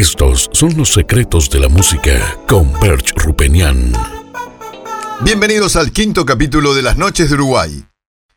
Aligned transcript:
Estos 0.00 0.48
son 0.54 0.78
los 0.78 0.94
secretos 0.94 1.50
de 1.50 1.60
la 1.60 1.68
música 1.68 2.38
con 2.48 2.72
Berch 2.80 3.12
Rupenian. 3.16 3.92
Bienvenidos 5.20 5.76
al 5.76 5.92
quinto 5.92 6.24
capítulo 6.24 6.72
de 6.72 6.80
Las 6.80 6.96
Noches 6.96 7.28
de 7.28 7.34
Uruguay. 7.34 7.84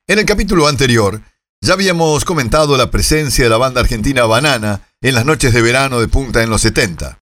En 0.06 0.20
el 0.20 0.26
capítulo 0.26 0.68
anterior 0.68 1.22
ya 1.62 1.72
habíamos 1.72 2.26
comentado 2.26 2.76
la 2.76 2.92
presencia 2.92 3.46
de 3.46 3.50
la 3.50 3.56
banda 3.56 3.80
argentina 3.80 4.26
Banana 4.26 4.82
en 5.00 5.16
las 5.16 5.24
noches 5.24 5.54
de 5.54 5.62
verano 5.62 6.02
de 6.02 6.10
Punta 6.10 6.44
en 6.44 6.50
los 6.50 6.60
70. 6.64 7.20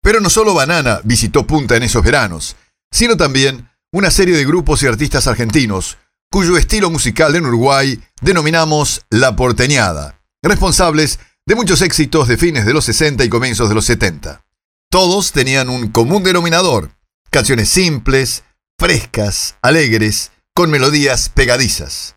Pero 0.00 0.20
no 0.22 0.30
solo 0.30 0.54
Banana 0.54 1.02
visitó 1.04 1.46
Punta 1.46 1.76
en 1.76 1.82
esos 1.82 2.02
veranos, 2.02 2.56
sino 2.90 3.18
también 3.18 3.68
una 3.92 4.10
serie 4.10 4.34
de 4.34 4.46
grupos 4.46 4.82
y 4.82 4.86
artistas 4.86 5.26
argentinos 5.26 5.98
cuyo 6.30 6.56
estilo 6.56 6.88
musical 6.88 7.36
en 7.36 7.44
Uruguay 7.44 8.00
denominamos 8.22 9.02
la 9.10 9.36
porteñada, 9.36 10.22
responsables 10.42 11.18
de 11.18 11.31
muchos 11.54 11.82
éxitos 11.82 12.28
de 12.28 12.36
fines 12.36 12.64
de 12.64 12.72
los 12.72 12.84
60 12.84 13.24
y 13.24 13.28
comienzos 13.28 13.68
de 13.68 13.74
los 13.74 13.84
70. 13.86 14.44
Todos 14.90 15.32
tenían 15.32 15.68
un 15.68 15.88
común 15.88 16.22
denominador, 16.22 16.90
canciones 17.30 17.68
simples, 17.68 18.44
frescas, 18.78 19.56
alegres, 19.62 20.32
con 20.54 20.70
melodías 20.70 21.28
pegadizas. 21.30 22.16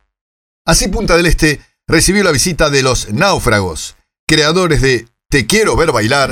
Así 0.66 0.88
Punta 0.88 1.16
del 1.16 1.26
Este 1.26 1.62
recibió 1.88 2.24
la 2.24 2.32
visita 2.32 2.70
de 2.70 2.84
los 2.84 3.12
Náufragos, 3.14 3.96
creadores 4.28 4.82
de 4.82 5.08
Te 5.30 5.46
quiero 5.46 5.76
ver 5.76 5.92
bailar. 5.92 6.32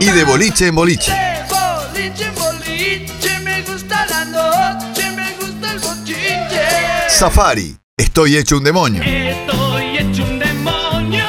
Y 0.00 0.06
de 0.06 0.24
boliche 0.24 0.66
en 0.68 0.74
boliche. 0.74 1.35
Safari, 7.16 7.74
estoy 7.96 8.36
hecho 8.36 8.58
un 8.58 8.64
demonio. 8.64 9.02
Estoy 9.02 9.96
hecho 9.96 10.22
un 10.22 10.38
demonio. 10.38 11.24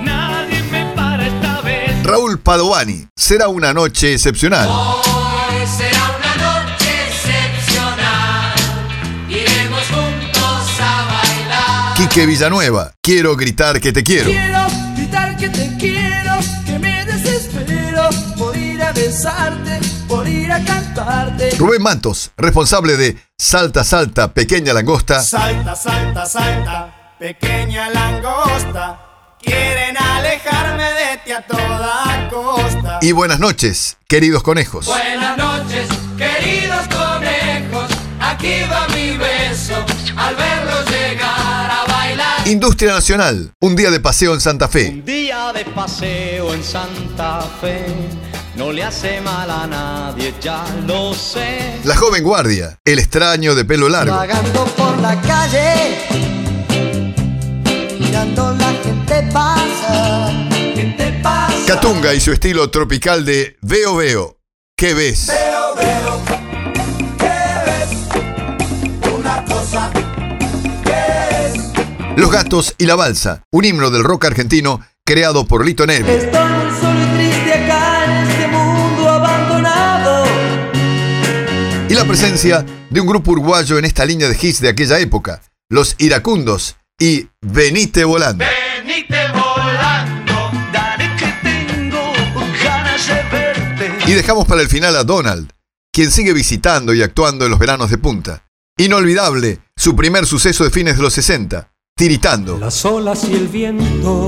Nadie 0.00 0.62
me 0.72 0.86
para 0.96 1.26
esta 1.26 1.60
vez. 1.60 2.02
Raúl 2.02 2.40
Padovani, 2.40 3.08
será 3.14 3.48
una 3.48 3.74
noche 3.74 4.14
excepcional. 4.14 4.66
Hoy 4.66 5.66
será 5.66 6.16
una 6.16 6.62
noche 6.64 7.08
excepcional. 7.08 8.54
Iremos 9.28 9.82
juntos 9.90 10.80
a 10.80 11.04
bailar. 11.04 11.94
Quique 11.98 12.24
Villanueva, 12.24 12.92
quiero 13.02 13.36
gritar 13.36 13.78
que 13.82 13.92
te 13.92 14.02
quiero. 14.02 14.30
Quiero 14.30 14.66
gritar 14.96 15.36
que 15.36 15.50
te 15.50 15.76
quiero, 15.76 16.36
que 16.64 16.78
me 16.78 17.04
desespero 17.04 18.08
por 18.38 18.56
ir 18.56 18.82
a 18.82 18.92
besarte, 18.92 19.78
por 20.08 20.26
ir 20.26 20.50
a 20.50 20.64
cantarte. 20.64 21.50
Rubén 21.58 21.82
Mantos, 21.82 22.32
responsable 22.36 22.96
de 22.96 23.16
Salta, 23.36 23.84
Salta, 23.84 24.32
Pequeña 24.32 24.72
Langosta. 24.72 25.22
Salta, 25.22 25.76
salta, 25.76 26.26
salta, 26.26 27.14
pequeña 27.18 27.90
langosta. 27.90 29.04
Quieren 29.40 29.96
alejarme 29.96 30.84
de 30.84 31.18
ti 31.24 31.32
a 31.32 31.42
toda 31.42 32.28
costa. 32.30 32.98
Y 33.02 33.12
buenas 33.12 33.38
noches, 33.38 33.98
queridos 34.08 34.42
conejos. 34.42 34.86
Buenas 34.86 35.36
noches, 35.36 35.88
queridos 36.16 36.88
conejos. 36.88 37.90
Aquí 38.20 38.62
va 38.70 38.88
mi 38.88 39.16
beso 39.16 39.76
al 40.16 40.34
verlos 40.34 40.90
llegar 40.90 41.70
a 41.70 41.84
bailar. 41.86 42.48
Industria 42.48 42.94
Nacional, 42.94 43.52
un 43.60 43.76
día 43.76 43.90
de 43.90 44.00
paseo 44.00 44.34
en 44.34 44.40
Santa 44.40 44.68
Fe. 44.68 44.88
Un 44.88 45.04
día 45.04 45.52
de 45.52 45.64
paseo 45.66 46.52
en 46.52 46.64
Santa 46.64 47.42
Fe 47.60 47.86
no 48.58 48.72
le 48.72 48.82
hace 48.82 49.20
mal 49.20 49.48
a 49.48 49.68
nadie, 49.68 50.34
ya 50.40 50.64
lo 50.84 51.14
sé. 51.14 51.78
La 51.84 51.96
joven 51.96 52.24
guardia, 52.24 52.76
el 52.84 52.98
extraño 52.98 53.54
de 53.54 53.64
pelo 53.64 53.88
largo. 53.88 54.16
Vagando 54.16 54.64
por 54.76 54.98
la 54.98 55.18
calle, 55.20 55.96
mirando 58.00 58.52
la 58.54 58.72
gente 58.82 59.28
pasa. 59.32 60.48
¿Qué 60.74 60.94
te 60.98 61.12
pasa? 61.22 61.54
Catunga 61.68 62.12
y 62.14 62.20
su 62.20 62.32
estilo 62.32 62.68
tropical 62.68 63.24
de 63.24 63.56
Veo 63.62 63.94
Veo. 63.96 64.38
¿Qué 64.76 64.92
ves? 64.92 65.28
Veo, 65.28 65.74
veo, 65.76 66.20
¿qué 67.16 67.30
ves? 67.64 69.12
Una 69.16 69.44
cosa, 69.44 69.90
¿qué 70.84 71.46
es? 71.46 72.18
Los 72.18 72.32
gatos 72.32 72.74
y 72.76 72.86
la 72.86 72.96
balsa, 72.96 73.44
un 73.52 73.64
himno 73.64 73.90
del 73.90 74.02
rock 74.02 74.24
argentino 74.24 74.80
creado 75.04 75.46
por 75.46 75.64
Lito 75.64 75.86
Nevi. 75.86 76.28
Y 81.88 81.94
la 81.94 82.04
presencia 82.04 82.66
de 82.90 83.00
un 83.00 83.06
grupo 83.06 83.30
uruguayo 83.30 83.78
en 83.78 83.86
esta 83.86 84.04
línea 84.04 84.28
de 84.28 84.36
hits 84.40 84.60
de 84.60 84.68
aquella 84.68 84.98
época, 84.98 85.40
los 85.70 85.94
Iracundos 85.98 86.76
y 86.98 87.26
Venite 87.40 88.04
Volando. 88.04 88.44
Venite 88.44 89.16
volando. 89.32 90.50
Dale 90.70 91.16
que 91.16 91.32
tengo 91.42 92.12
ganas 92.62 93.06
de 93.06 93.22
verte. 93.32 94.10
Y 94.10 94.12
dejamos 94.12 94.46
para 94.46 94.60
el 94.60 94.68
final 94.68 94.96
a 94.96 95.04
Donald, 95.04 95.50
quien 95.90 96.10
sigue 96.10 96.34
visitando 96.34 96.92
y 96.92 97.02
actuando 97.02 97.46
en 97.46 97.50
los 97.50 97.58
veranos 97.58 97.88
de 97.88 97.96
punta. 97.96 98.44
Inolvidable, 98.76 99.60
su 99.74 99.96
primer 99.96 100.26
suceso 100.26 100.64
de 100.64 100.70
fines 100.70 100.96
de 100.96 101.02
los 101.02 101.14
60, 101.14 101.72
Tiritando. 101.96 102.58
Las 102.58 102.84
olas 102.84 103.24
y 103.24 103.34
el 103.34 103.48
viento 103.48 104.26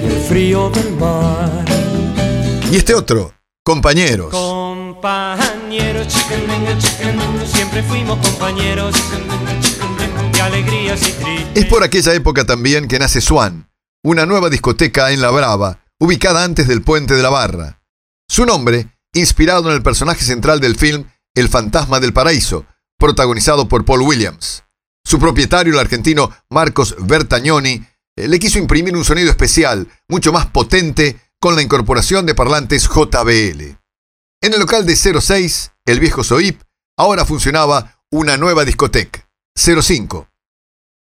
y 0.00 0.06
el 0.06 0.20
frío 0.28 0.70
del 0.70 0.92
mar. 0.92 1.64
Y 2.70 2.76
este 2.76 2.94
otro, 2.94 3.34
Compañeros. 3.62 4.30
Es 11.54 11.64
por 11.66 11.82
aquella 11.82 12.14
época 12.14 12.44
también 12.44 12.88
que 12.88 12.98
nace 12.98 13.20
Swan, 13.20 13.70
una 14.04 14.26
nueva 14.26 14.50
discoteca 14.50 15.12
en 15.12 15.20
La 15.20 15.30
Brava, 15.30 15.80
ubicada 15.98 16.44
antes 16.44 16.68
del 16.68 16.82
puente 16.82 17.14
de 17.14 17.22
la 17.22 17.30
Barra. 17.30 17.82
Su 18.28 18.44
nombre, 18.44 18.88
inspirado 19.14 19.68
en 19.70 19.76
el 19.76 19.82
personaje 19.82 20.22
central 20.22 20.60
del 20.60 20.76
film 20.76 21.04
El 21.34 21.48
fantasma 21.48 22.00
del 22.00 22.12
paraíso, 22.12 22.66
protagonizado 22.98 23.68
por 23.68 23.84
Paul 23.84 24.02
Williams. 24.02 24.64
Su 25.04 25.18
propietario, 25.18 25.72
el 25.72 25.80
argentino 25.80 26.30
Marcos 26.50 26.94
Bertagnoni, 26.98 27.82
eh, 28.16 28.28
le 28.28 28.38
quiso 28.38 28.58
imprimir 28.58 28.94
un 28.96 29.04
sonido 29.04 29.30
especial, 29.30 29.88
mucho 30.08 30.32
más 30.32 30.46
potente, 30.46 31.18
con 31.40 31.56
la 31.56 31.62
incorporación 31.62 32.26
de 32.26 32.34
parlantes 32.34 32.88
JBL. 32.88 33.79
En 34.42 34.54
el 34.54 34.60
local 34.60 34.86
de 34.86 34.96
06, 34.96 35.72
el 35.84 36.00
viejo 36.00 36.24
Soip, 36.24 36.62
ahora 36.96 37.26
funcionaba 37.26 38.02
una 38.10 38.38
nueva 38.38 38.64
discoteca, 38.64 39.28
05. 39.54 40.30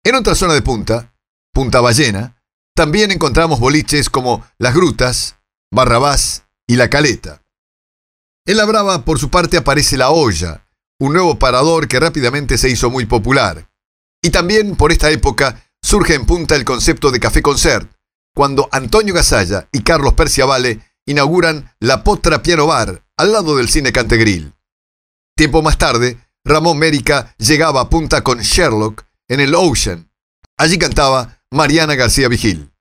En 0.04 0.16
otra 0.16 0.34
zona 0.34 0.54
de 0.54 0.62
punta, 0.62 1.14
Punta 1.54 1.80
Ballena, 1.80 2.42
también 2.74 3.12
encontramos 3.12 3.60
boliches 3.60 4.10
como 4.10 4.44
Las 4.58 4.74
Grutas, 4.74 5.36
Barrabás 5.72 6.48
y 6.66 6.74
La 6.74 6.90
Caleta. 6.90 7.44
En 8.44 8.56
La 8.56 8.64
Brava, 8.64 9.04
por 9.04 9.20
su 9.20 9.30
parte, 9.30 9.56
aparece 9.56 9.96
La 9.96 10.10
Olla, 10.10 10.66
un 10.98 11.12
nuevo 11.12 11.38
parador 11.38 11.86
que 11.86 12.00
rápidamente 12.00 12.58
se 12.58 12.68
hizo 12.70 12.90
muy 12.90 13.06
popular. 13.06 13.70
Y 14.20 14.30
también 14.30 14.74
por 14.74 14.90
esta 14.90 15.10
época 15.10 15.64
surge 15.80 16.14
en 16.14 16.26
punta 16.26 16.56
el 16.56 16.64
concepto 16.64 17.12
de 17.12 17.20
café 17.20 17.40
concert, 17.40 17.88
cuando 18.34 18.68
Antonio 18.72 19.14
Gasalla 19.14 19.68
y 19.70 19.82
Carlos 19.82 20.14
Perciavale 20.14 20.80
inauguran 21.06 21.72
La 21.78 22.02
Potra 22.02 22.42
Piano 22.42 22.66
Bar 22.66 23.04
al 23.18 23.32
lado 23.32 23.56
del 23.56 23.68
cine 23.68 23.92
Cantegril. 23.92 24.54
Tiempo 25.36 25.60
más 25.60 25.76
tarde, 25.76 26.18
Ramón 26.44 26.78
Mérica 26.78 27.34
llegaba 27.38 27.82
a 27.82 27.90
punta 27.90 28.22
con 28.22 28.38
Sherlock 28.38 29.04
en 29.28 29.40
el 29.40 29.54
Ocean. 29.54 30.10
Allí 30.56 30.78
cantaba 30.78 31.42
Mariana 31.50 31.94
García 31.94 32.28
Vigil. 32.28 32.72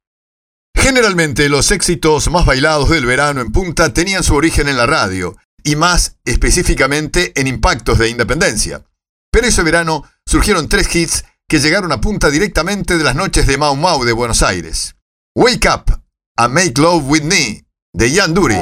Generalmente 0.75 1.49
los 1.49 1.71
éxitos 1.71 2.29
más 2.31 2.45
bailados 2.45 2.89
del 2.89 3.05
verano 3.05 3.41
en 3.41 3.51
punta 3.51 3.93
tenían 3.93 4.23
su 4.23 4.35
origen 4.35 4.69
en 4.69 4.77
la 4.77 4.85
radio, 4.85 5.35
y 5.63 5.75
más 5.75 6.17
específicamente 6.23 7.33
en 7.39 7.47
impactos 7.47 7.97
de 7.97 8.09
independencia. 8.09 8.85
Pero 9.31 9.47
ese 9.47 9.63
verano 9.63 10.03
surgieron 10.25 10.69
tres 10.69 10.95
hits 10.95 11.25
que 11.49 11.59
llegaron 11.59 11.91
a 11.91 11.99
punta 11.99 12.29
directamente 12.29 12.97
de 12.97 13.03
las 13.03 13.15
noches 13.15 13.47
de 13.47 13.57
Mau 13.57 13.75
Mau 13.75 14.03
de 14.05 14.13
Buenos 14.13 14.43
Aires. 14.43 14.95
Wake 15.35 15.67
Up, 15.67 16.01
a 16.37 16.47
Make 16.47 16.79
Love 16.79 17.03
With 17.05 17.23
Me, 17.23 17.65
de 17.93 18.11
Ian 18.11 18.33
Dury. 18.33 18.55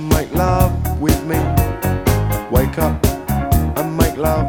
And 0.00 0.08
make 0.08 0.34
love 0.34 0.72
with 0.98 1.22
me. 1.26 1.36
Wake 2.50 2.78
up 2.78 3.04
and 3.76 3.94
make 3.98 4.16
love. 4.16 4.48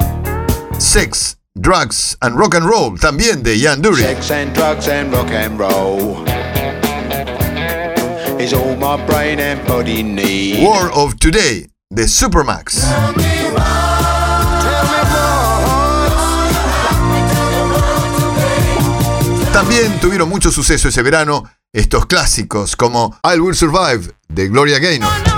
Sex, 0.81 1.35
Drugs 1.59 2.15
and 2.21 2.39
Rock 2.39 2.55
and 2.55 2.65
Roll, 2.65 2.97
también 2.97 3.43
de 3.43 3.57
Ian 3.57 3.81
Dury. 3.81 4.01
Sex 4.01 4.31
and 4.31 4.53
drugs 4.53 4.87
and 4.87 5.11
rock 5.11 5.29
and 5.31 5.59
roll 5.59 6.23
is 8.39 8.53
all 8.53 8.77
my 8.77 8.95
brain 9.05 9.41
and 9.41 9.59
body 9.67 10.03
need. 10.03 10.63
War 10.63 10.89
of 10.93 11.19
Today, 11.19 11.67
de 11.89 12.07
Supermax. 12.07 12.85
También 19.51 19.99
tuvieron 19.99 20.29
mucho 20.29 20.49
suceso 20.49 20.87
ese 20.87 21.01
verano 21.01 21.43
estos 21.73 22.05
clásicos 22.05 22.77
como 22.77 23.19
I 23.25 23.37
Will 23.37 23.55
Survive 23.55 24.13
de 24.29 24.47
Gloria 24.47 24.79
Gaynor. 24.79 25.30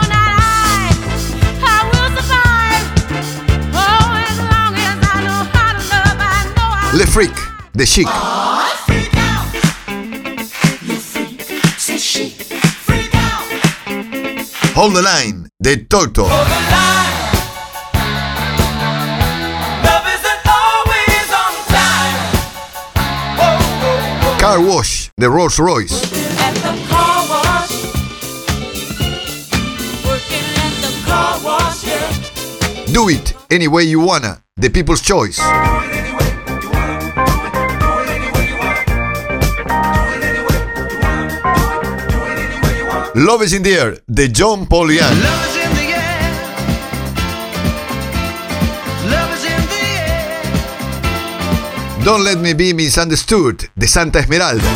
freak, 7.13 7.36
the 7.74 7.86
chic. 7.86 8.07
Hold 14.74 14.95
the 14.95 15.04
line, 15.04 15.48
the 15.60 15.86
Toto. 15.88 16.27
Car 24.39 24.60
Wash, 24.60 25.12
the 25.18 25.30
Rolls 25.30 25.60
Royce. 25.60 26.01
Do 32.92 33.10
it 33.10 33.33
any 33.51 33.68
way 33.68 33.83
you 33.83 34.00
wanna. 34.00 34.42
The 34.57 34.69
people's 34.71 35.01
choice. 35.01 35.39
Love 43.15 43.44
is 43.44 43.54
in 43.54 43.62
the 43.62 43.69
Air, 43.69 44.04
de 44.07 44.27
John 44.27 44.65
Paul 44.65 44.92
Young. 44.92 45.15
Don't 52.04 52.24
Let 52.24 52.39
Me 52.39 52.56
Be 52.56 52.74
Misunderstood, 52.74 53.69
de 53.75 53.88
Santa 53.88 54.18
Esmeralda. 54.18 54.68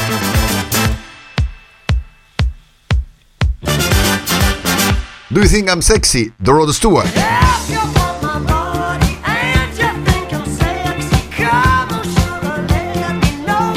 Do 5.31 5.41
You 5.41 5.47
Think 5.47 5.69
I'm 5.69 5.81
Sexy, 5.81 6.31
de 6.37 6.51
Rod 6.51 6.71
Stewart. 6.73 7.07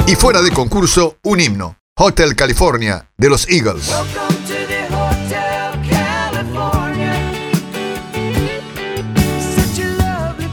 Y 0.05 0.15
fuera 0.15 0.43
de 0.43 0.51
concurso, 0.51 1.17
un 1.23 1.39
himno, 1.39 1.77
Hotel 1.95 2.35
California, 2.35 3.09
de 3.17 3.29
los 3.29 3.49
Eagles. 3.49 3.91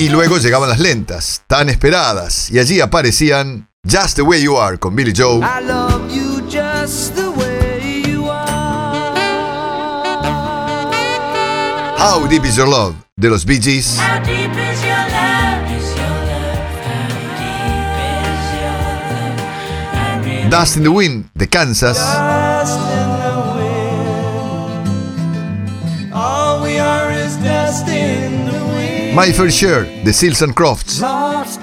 Y 0.09 0.11
luego 0.11 0.39
llegaban 0.39 0.71
las 0.71 0.79
lentas, 0.81 1.43
tan 1.47 1.69
esperadas, 1.69 2.51
y 2.51 2.59
allí 2.59 2.81
aparecían 2.81 3.69
Just 3.87 4.17
the 4.17 4.23
Way 4.23 4.41
You 4.41 4.57
Are 4.57 4.79
con 4.79 4.97
Billy 4.97 5.13
Joe, 5.15 5.41
I 5.41 5.63
love 5.63 6.11
you 6.11 6.41
just 6.49 7.15
the 7.15 7.29
way 7.29 8.05
you 8.07 8.27
are. 8.31 9.15
How 11.99 12.27
Deep 12.27 12.47
Is 12.47 12.57
Your 12.57 12.69
Love 12.69 12.95
de 13.17 13.29
los 13.29 13.45
Bee 13.45 13.61
Gees, 13.61 13.99
How 13.99 14.19
deep 14.25 14.51
is 14.53 14.83
your 14.83 14.97
love? 14.97 15.77
Is 15.77 15.95
your 15.95 16.09
love? 16.25 16.73
How 16.87 17.09
deep 17.37 17.99
is 18.25 18.55
your 18.63 18.81
love? 19.13 19.43
I 19.93 20.23
really 20.25 20.49
Dust 20.49 20.77
in 20.79 20.85
the 20.85 20.91
Wind 20.91 21.27
de 21.35 21.47
Kansas, 21.47 21.99
My 29.19 29.33
Fair 29.33 29.51
Share 29.51 29.85
de 30.05 30.13
Seals 30.13 30.43
and 30.43 30.55
Crofts, 30.55 31.01
Lost. 31.01 31.61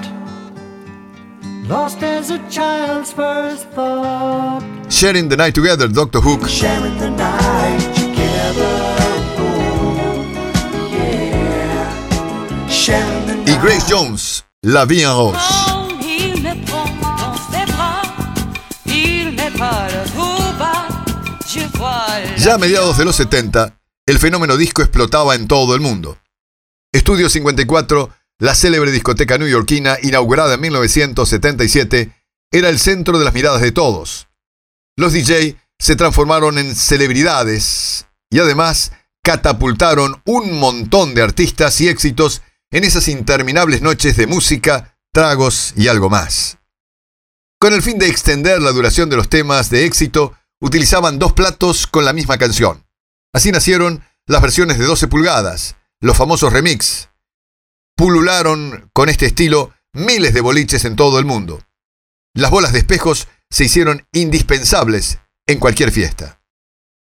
Lost 1.66 2.02
as 2.02 2.30
a 2.30 2.38
child's 2.50 3.14
first 3.14 3.70
thought. 3.70 4.62
Sharing 4.90 5.30
the 5.30 5.38
Night 5.38 5.54
Together, 5.54 5.88
Dr. 5.88 6.20
Hook, 6.20 6.46
Sharing 6.50 6.98
the 6.98 7.08
night 7.08 7.80
together. 7.94 8.76
Oh, 9.38 10.26
yeah. 10.92 12.68
Sharing 12.68 13.26
the 13.26 13.36
night. 13.36 13.48
y 13.48 13.56
Grace 13.62 13.88
Jones, 13.88 14.44
La 14.62 14.84
Vie 14.84 15.06
en 15.06 15.16
Rose. 15.16 15.36
Il 16.02 16.42
me 16.42 16.62
prend 16.66 16.84
dans 17.00 17.34
ses 17.50 17.64
bras, 17.72 18.02
il 18.84 19.32
met 19.34 19.50
pas 19.56 19.88
le 19.88 20.04
tout 20.10 20.58
bas, 20.58 20.88
je 21.48 21.60
vois 21.78 22.20
la 22.22 22.36
Ya 22.36 22.56
a 22.56 22.58
mediados 22.58 22.98
de 22.98 23.04
los 23.06 23.16
70, 23.16 23.78
el 24.04 24.18
fenómeno 24.18 24.58
disco 24.58 24.82
explotaba 24.82 25.34
en 25.34 25.48
todo 25.48 25.74
el 25.74 25.80
mundo. 25.80 26.18
Estudio 26.96 27.28
54, 27.28 28.10
la 28.38 28.54
célebre 28.54 28.90
discoteca 28.90 29.36
neoyorquina, 29.36 29.98
inaugurada 30.02 30.54
en 30.54 30.62
1977, 30.62 32.10
era 32.50 32.70
el 32.70 32.78
centro 32.78 33.18
de 33.18 33.24
las 33.26 33.34
miradas 33.34 33.60
de 33.60 33.70
todos. 33.70 34.28
Los 34.96 35.12
DJ 35.12 35.58
se 35.78 35.94
transformaron 35.94 36.56
en 36.56 36.74
celebridades 36.74 38.06
y 38.30 38.38
además 38.38 38.92
catapultaron 39.22 40.22
un 40.24 40.58
montón 40.58 41.14
de 41.14 41.20
artistas 41.20 41.78
y 41.82 41.88
éxitos 41.88 42.40
en 42.70 42.84
esas 42.84 43.08
interminables 43.08 43.82
noches 43.82 44.16
de 44.16 44.26
música, 44.26 44.96
tragos 45.12 45.74
y 45.76 45.88
algo 45.88 46.08
más. 46.08 46.56
Con 47.60 47.74
el 47.74 47.82
fin 47.82 47.98
de 47.98 48.08
extender 48.08 48.62
la 48.62 48.72
duración 48.72 49.10
de 49.10 49.16
los 49.16 49.28
temas 49.28 49.68
de 49.68 49.84
éxito, 49.84 50.32
utilizaban 50.62 51.18
dos 51.18 51.34
platos 51.34 51.86
con 51.86 52.06
la 52.06 52.14
misma 52.14 52.38
canción. 52.38 52.86
Así 53.34 53.52
nacieron 53.52 54.02
las 54.24 54.40
versiones 54.40 54.78
de 54.78 54.86
12 54.86 55.08
pulgadas, 55.08 55.76
los 56.00 56.16
famosos 56.16 56.52
remix. 56.52 57.08
Pulularon 57.96 58.90
con 58.92 59.08
este 59.08 59.26
estilo 59.26 59.72
miles 59.92 60.34
de 60.34 60.40
boliches 60.40 60.84
en 60.84 60.96
todo 60.96 61.18
el 61.18 61.24
mundo. 61.24 61.62
Las 62.34 62.50
bolas 62.50 62.72
de 62.72 62.80
espejos 62.80 63.28
se 63.50 63.64
hicieron 63.64 64.06
indispensables 64.12 65.18
en 65.46 65.58
cualquier 65.58 65.90
fiesta. 65.90 66.40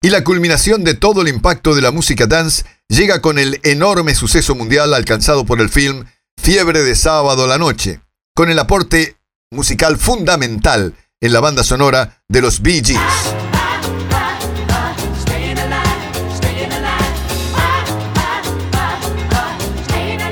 Y 0.01 0.09
la 0.09 0.23
culminación 0.23 0.83
de 0.83 0.93
todo 0.93 1.21
el 1.21 1.27
impacto 1.27 1.75
de 1.75 1.81
la 1.81 1.91
música 1.91 2.27
dance 2.27 2.63
llega 2.87 3.21
con 3.21 3.39
el 3.39 3.59
enorme 3.63 4.15
suceso 4.15 4.55
mundial 4.55 4.93
alcanzado 4.93 5.45
por 5.45 5.59
el 5.59 5.69
film 5.69 6.05
Fiebre 6.41 6.83
de 6.83 6.95
sábado 6.95 7.45
a 7.45 7.47
la 7.47 7.57
noche, 7.57 7.99
con 8.35 8.49
el 8.49 8.59
aporte 8.59 9.17
musical 9.51 9.97
fundamental 9.97 10.95
en 11.19 11.33
la 11.33 11.39
banda 11.39 11.63
sonora 11.63 12.23
de 12.27 12.41
los 12.41 12.61
Bee 12.61 12.83
Gees. 12.83 13.46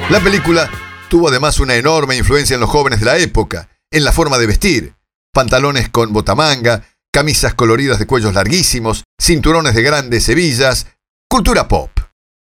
La 0.09 0.19
película 0.19 0.69
tuvo 1.09 1.29
además 1.29 1.59
una 1.59 1.73
enorme 1.73 2.15
influencia 2.15 2.53
en 2.53 2.59
los 2.59 2.69
jóvenes 2.69 2.99
de 2.99 3.07
la 3.07 3.17
época, 3.17 3.69
en 3.89 4.03
la 4.03 4.11
forma 4.11 4.37
de 4.37 4.45
vestir, 4.45 4.93
pantalones 5.33 5.89
con 5.89 6.13
botamanga, 6.13 6.85
camisas 7.11 7.55
coloridas 7.55 7.97
de 7.97 8.05
cuellos 8.05 8.35
larguísimos, 8.35 9.03
cinturones 9.19 9.73
de 9.73 9.81
grandes 9.81 10.29
hebillas, 10.29 10.85
cultura 11.27 11.67
pop. 11.67 11.89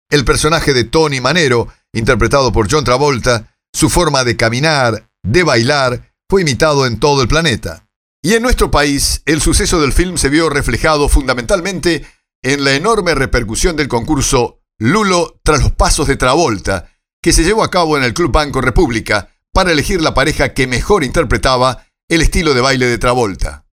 El 0.09 0.25
personaje 0.25 0.73
de 0.73 0.83
Tony 0.83 1.21
Manero, 1.21 1.69
interpretado 1.93 2.51
por 2.51 2.69
John 2.69 2.83
Travolta, 2.83 3.55
su 3.73 3.89
forma 3.89 4.25
de 4.25 4.35
caminar, 4.35 5.07
de 5.23 5.43
bailar, 5.43 6.11
fue 6.29 6.41
imitado 6.41 6.85
en 6.85 6.99
todo 6.99 7.21
el 7.21 7.29
planeta. 7.29 7.87
Y 8.21 8.33
en 8.33 8.41
nuestro 8.41 8.69
país, 8.69 9.21
el 9.25 9.41
suceso 9.41 9.79
del 9.79 9.93
film 9.93 10.17
se 10.17 10.27
vio 10.27 10.49
reflejado 10.49 11.07
fundamentalmente 11.07 12.05
en 12.43 12.65
la 12.65 12.73
enorme 12.73 13.15
repercusión 13.15 13.77
del 13.77 13.87
concurso 13.87 14.59
Lulo 14.77 15.39
tras 15.41 15.61
los 15.61 15.71
pasos 15.71 16.07
de 16.07 16.17
Travolta, 16.17 16.91
que 17.25 17.33
se 17.33 17.43
llevó 17.43 17.63
a 17.63 17.71
cabo 17.71 17.97
en 17.97 18.03
el 18.03 18.13
Club 18.13 18.31
Banco 18.31 18.61
República 18.61 19.31
para 19.51 19.71
elegir 19.71 19.99
la 19.99 20.13
pareja 20.13 20.53
que 20.53 20.67
mejor 20.67 21.03
interpretaba 21.03 21.87
el 22.07 22.21
estilo 22.21 22.53
de 22.53 22.61
baile 22.61 22.85
de 22.85 22.99
Travolta. 22.99 23.65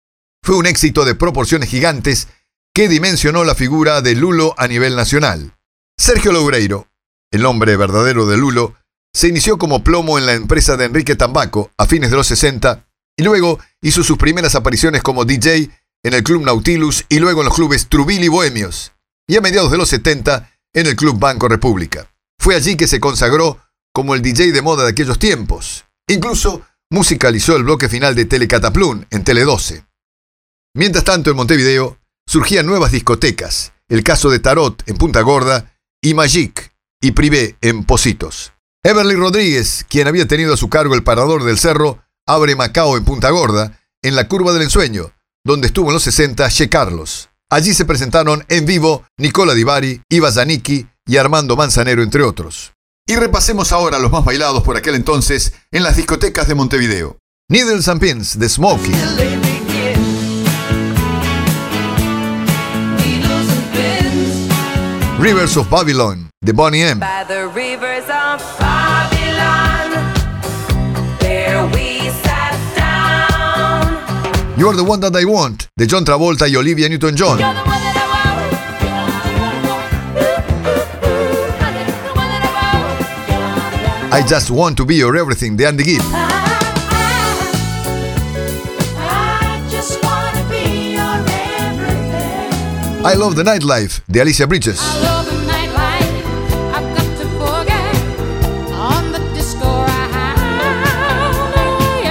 Fue 0.43 0.57
un 0.57 0.65
éxito 0.65 1.05
de 1.05 1.15
proporciones 1.15 1.69
gigantes 1.69 2.29
que 2.73 2.89
dimensionó 2.89 3.45
la 3.45 3.55
figura 3.55 4.01
de 4.01 4.15
Lulo 4.15 4.55
a 4.57 4.69
nivel 4.69 4.97
nacional. 4.97 5.59
Sergio 5.99 6.33
Loureiro, 6.33 6.89
el 7.31 7.43
nombre 7.43 7.77
verdadero 7.77 8.25
de 8.25 8.39
Lulo, 8.39 8.75
se 9.13 9.29
inició 9.29 9.59
como 9.59 9.85
plomo 9.85 10.17
en 10.17 10.25
la 10.25 10.33
empresa 10.33 10.79
de 10.79 10.87
Enrique 10.87 11.15
Tambaco 11.15 11.73
a 11.77 11.85
fines 11.85 12.11
de 12.11 12.17
los 12.17 12.29
60 12.29 12.87
y 13.19 13.23
luego 13.23 13.59
hizo 13.83 14.03
sus 14.03 14.17
primeras 14.17 14.55
apariciones 14.55 15.03
como 15.03 15.27
DJ 15.27 15.69
en 16.03 16.15
el 16.15 16.23
Club 16.23 16.43
Nautilus 16.43 17.05
y 17.11 17.19
luego 17.19 17.43
en 17.43 17.49
los 17.49 17.55
clubes 17.55 17.91
Trubil 17.91 18.25
y 18.25 18.29
Bohemios, 18.29 18.93
y 19.29 19.37
a 19.37 19.43
mediados 19.43 19.71
de 19.71 19.77
los 19.77 19.91
70 19.91 20.51
en 20.73 20.87
el 20.87 20.97
Club 20.97 21.19
Banco 21.19 21.49
República. 21.49 22.12
Fue 22.43 22.57
allí 22.57 22.77
que 22.77 22.89
se 22.89 22.99
consagró 22.99 23.61
como 23.95 24.17
el 24.17 24.21
DJ 24.21 24.51
de 24.51 24.63
moda 24.63 24.83
de 24.83 24.91
aquellos 24.91 25.21
tiempos. 25.21 25.85
Incluso 26.09 26.63
musicalizó 26.91 27.55
el 27.55 27.63
bloque 27.63 27.89
final 27.89 28.17
de 28.17 28.25
Telecataplún 28.25 29.07
en 29.11 29.23
Tele 29.23 29.45
12. 29.45 29.87
Mientras 30.75 31.05
tanto, 31.05 31.31
en 31.31 31.37
Montevideo 31.37 31.99
surgían 32.27 32.67
nuevas 32.67 32.91
discotecas, 32.91 33.75
el 33.89 34.03
caso 34.03 34.29
de 34.29 34.41
Tarot 34.41 34.83
en 34.89 34.97
Punta 34.97 35.21
Gorda 35.21 35.73
y 36.03 36.15
Magic 36.15 36.75
y 37.01 37.13
Privé 37.13 37.59
en 37.61 37.85
Positos. 37.85 38.53
Everly 38.83 39.15
Rodríguez, 39.15 39.87
quien 39.89 40.09
había 40.09 40.27
tenido 40.27 40.55
a 40.55 40.57
su 40.57 40.69
cargo 40.69 40.97
el 40.97 41.05
parador 41.05 41.45
del 41.45 41.61
cerro, 41.61 42.03
abre 42.27 42.57
Macao 42.57 42.97
en 42.97 43.05
Punta 43.05 43.31
Gorda, 43.31 43.81
en 44.03 44.17
la 44.17 44.27
curva 44.27 44.53
del 44.53 44.63
ensueño, 44.63 45.13
donde 45.45 45.69
estuvo 45.69 45.91
en 45.91 45.95
los 45.95 46.03
60 46.03 46.49
Che 46.49 46.69
Carlos. 46.69 47.29
Allí 47.51 47.73
se 47.73 47.85
presentaron 47.85 48.45
en 48.49 48.67
vivo 48.67 49.05
Nicola 49.17 49.55
Di 49.55 49.63
Bari, 49.63 50.03
Iva 50.09 50.33
Zanicki 50.33 50.89
y 51.07 51.17
Armando 51.17 51.57
Manzanero, 51.57 52.03
entre 52.03 52.23
otros. 52.23 52.73
Y 53.07 53.17
repasemos 53.17 53.73
ahora 53.73 53.99
los 53.99 54.13
más 54.13 54.25
bailados 54.25 54.63
por 54.63 54.77
aquel 54.77 54.95
entonces 54.95 55.53
en 55.71 55.83
las 55.83 55.97
discotecas 55.97 56.47
de 56.47 56.55
Montevideo. 56.55 57.19
Needles 57.49 57.89
and 57.89 58.01
Pins 58.01 58.39
de 58.39 58.49
Smokey. 58.49 58.93
Rivers 65.19 65.57
of 65.57 65.69
Babylon 65.69 66.31
de 66.41 66.53
Bonnie 66.53 66.83
M. 66.83 67.01
You're 74.57 74.77
the 74.77 74.83
One 74.83 75.01
That 75.01 75.21
I 75.21 75.25
Want, 75.25 75.65
de 75.77 75.87
John 75.89 76.05
Travolta 76.05 76.47
y 76.47 76.55
Olivia 76.55 76.89
Newton-John. 76.89 77.39
I 84.15 84.23
Just 84.23 84.51
Want 84.51 84.77
to 84.77 84.85
Be 84.85 84.97
Your 84.97 85.17
Everything, 85.17 85.57
de 85.57 85.67
Andy 85.67 85.85
Gibb. 85.85 86.03
I 93.05 93.15
Love 93.17 93.37
the 93.37 93.43
Nightlife, 93.43 94.03
de 94.07 94.21
Alicia 94.21 94.47
Bridges. 94.47 94.79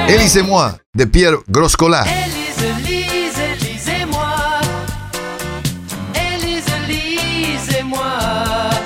Élise 0.10 0.38
et 0.38 0.42
moi, 0.42 0.76
de 0.96 1.06
Pierre 1.06 1.38
Groscola. 1.48 2.04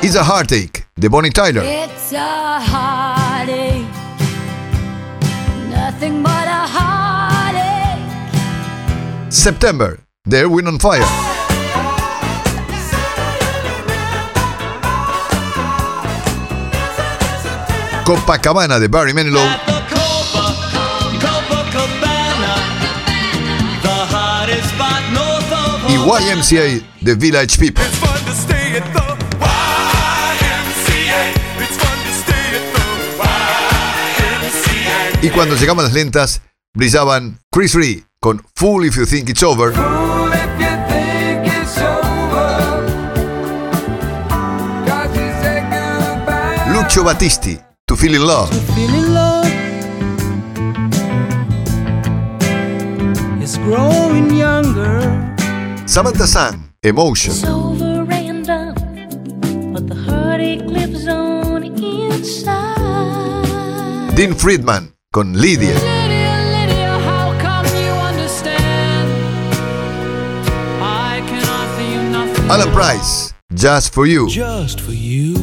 It's 0.03 0.15
a 0.15 0.23
Heartache, 0.23 0.84
de 0.97 1.09
Bonnie 1.09 1.29
Tyler. 1.29 1.61
It's 1.61 2.13
a 2.13 2.61
heartache, 2.61 3.85
nothing 5.69 6.23
but 6.23 6.47
a 6.47 6.65
heartache. 6.65 7.99
September, 9.29 9.99
de 10.25 10.37
Erwin 10.43 10.67
on 10.67 10.79
Fire. 10.79 11.05
Copacabana, 18.05 18.79
de 18.79 18.87
Barry 18.87 19.13
Manilow. 19.13 19.45
Y 25.89 25.97
YMCA, 25.97 26.85
de 27.01 27.15
Village 27.15 27.57
People. 27.59 27.94
Y 35.21 35.29
cuando 35.29 35.55
llegamos 35.55 35.83
a 35.83 35.87
las 35.87 35.93
lentas, 35.93 36.41
brillaban 36.73 37.39
Chris 37.51 37.73
Ree 37.73 38.05
con 38.19 38.43
Fool 38.55 38.85
If 38.85 38.97
You 38.97 39.05
Think 39.05 39.29
It's 39.29 39.43
Over. 39.43 39.73
Lucio 46.73 47.03
Battisti, 47.03 47.59
To 47.87 47.95
Feel 47.95 48.15
in 48.15 48.25
Love. 48.25 48.49
Samantha 55.85 56.27
Sun, 56.27 56.73
Emotion. 56.81 57.31
It's 57.31 57.45
over 57.45 58.05
and 58.11 58.45
done, 58.45 58.73
but 59.73 59.87
the 59.87 59.95
heartache 59.95 60.65
lives 60.65 61.07
on 61.07 61.63
inside. 61.63 62.65
Dean 64.15 64.33
Friedman 64.33 64.94
con 65.15 65.31
Lydia. 65.31 65.71
Lydia, 65.75 66.35
Lydia, 66.51 66.99
how 67.07 67.31
come 67.39 67.65
you 67.79 67.93
understand? 68.03 69.07
I 70.83 71.23
can 71.25 71.41
offer 71.47 71.85
you 71.87 72.01
nothing. 72.11 72.51
Alan 72.51 72.69
Price, 72.73 73.31
Just 73.53 73.93
for 73.93 74.05
You. 74.05 74.27
Just 74.27 74.81
for 74.81 74.91
you. 74.91 75.35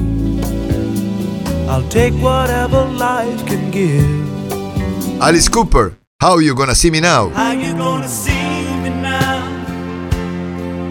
I'll 1.71 1.89
take 1.89 2.13
whatever 2.21 2.85
life 2.85 3.47
can 3.47 3.71
give. 3.71 4.05
Alice 5.23 5.49
Cooper, 5.49 5.97
How 6.21 6.37
You 6.37 6.55
Gonna 6.55 6.75
See 6.75 6.91
Me 6.91 7.01
Now. 7.01 7.31
How 7.31 7.53
you 7.53 7.73
gonna 7.73 8.09
see 8.09 8.69
me 8.85 8.91
now? 8.91 9.41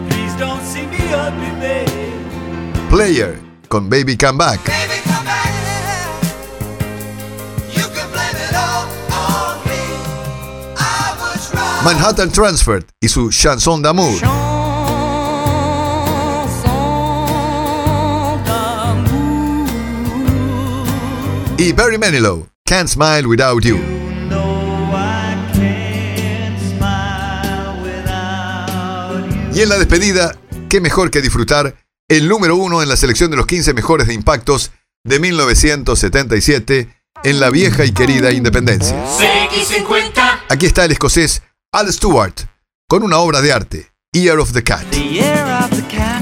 Please 0.09 0.33
don't 0.39 0.63
see 0.65 0.87
me 0.87 0.97
ugly, 1.13 1.53
babe. 1.61 2.89
Player 2.89 3.37
con 3.69 3.89
Baby 3.89 4.17
Come 4.17 4.39
Back. 4.39 5.00
Manhattan 11.83 12.31
Transferred 12.31 12.85
y 12.99 13.07
su 13.07 13.31
Chanson 13.31 13.81
d'amour. 13.81 14.21
Y 21.57 21.73
Barry 21.73 21.97
Manilow, 21.97 22.47
Can't 22.65 22.87
Smile 22.87 23.25
Without 23.25 23.63
You. 23.63 23.79
Y 29.53 29.61
en 29.61 29.69
la 29.69 29.77
despedida, 29.79 30.35
qué 30.69 30.81
mejor 30.81 31.09
que 31.09 31.21
disfrutar 31.21 31.75
el 32.07 32.27
número 32.27 32.57
uno 32.57 32.83
en 32.83 32.89
la 32.89 32.95
selección 32.95 33.31
de 33.31 33.37
los 33.37 33.47
15 33.47 33.73
mejores 33.73 34.05
de 34.07 34.13
impactos 34.13 34.71
de 35.03 35.19
1977 35.19 36.89
en 37.23 37.39
la 37.39 37.49
vieja 37.49 37.85
y 37.85 37.91
querida 37.91 38.31
Independencia. 38.31 38.95
CX50. 39.17 40.41
Aquí 40.47 40.67
está 40.67 40.85
el 40.85 40.91
escocés 40.91 41.41
Al 41.73 41.87
Stewart 41.93 42.37
con 42.85 43.01
una 43.01 43.19
obra 43.19 43.39
de 43.39 43.53
arte, 43.53 43.93
Ear 44.11 44.39
of 44.39 44.51
the 44.51 44.61
Cat. 44.61 44.83
The 44.91 45.07
year 45.07 45.41
of 45.63 45.69
the 45.69 45.87
cat. 45.87 46.21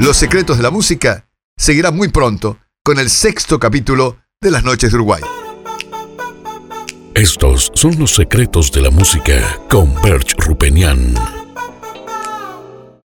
Los 0.00 0.16
secretos 0.16 0.56
de 0.56 0.64
la 0.64 0.72
música 0.72 1.28
seguirán 1.56 1.96
muy 1.96 2.08
pronto 2.08 2.58
con 2.82 2.98
el 2.98 3.08
sexto 3.08 3.60
capítulo 3.60 4.18
de 4.40 4.50
Las 4.50 4.64
Noches 4.64 4.90
de 4.90 4.96
Uruguay. 4.96 5.22
Estos 7.14 7.70
son 7.74 7.96
los 7.96 8.12
secretos 8.12 8.72
de 8.72 8.82
la 8.82 8.90
música 8.90 9.60
con 9.68 9.94
Perch 9.94 10.34
Rupenian. 10.38 11.39